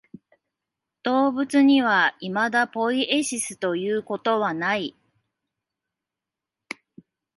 [1.03, 4.97] 動物にはいまだポイエシスということはない。